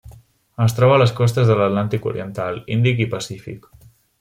Es 0.63 0.73
troba 0.77 0.95
a 0.95 1.01
les 1.01 1.13
costes 1.19 1.51
de 1.51 1.59
l'Atlàntic 1.59 2.09
oriental, 2.13 2.59
Índic 2.79 3.07
i 3.07 3.09
Pacífic. 3.15 3.71